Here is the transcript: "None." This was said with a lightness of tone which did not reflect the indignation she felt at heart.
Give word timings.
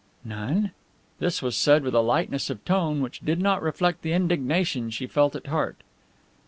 "None." 0.25 0.71
This 1.19 1.43
was 1.43 1.55
said 1.55 1.83
with 1.83 1.93
a 1.93 1.99
lightness 1.99 2.49
of 2.49 2.65
tone 2.65 3.01
which 3.01 3.19
did 3.19 3.39
not 3.39 3.61
reflect 3.61 4.01
the 4.01 4.13
indignation 4.13 4.89
she 4.89 5.05
felt 5.05 5.35
at 5.35 5.45
heart. 5.45 5.83